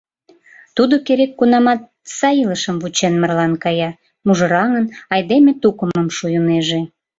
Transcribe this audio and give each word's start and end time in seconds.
Тудо 0.75 0.95
керек-кунамат 1.07 1.81
сай 2.17 2.35
илышым 2.43 2.75
вучен 2.81 3.13
марлан 3.21 3.53
кая, 3.63 3.91
мужыраҥын, 4.25 4.85
айдеме 5.13 5.51
тукымым 5.61 6.07
шуйынеже. 6.17 6.81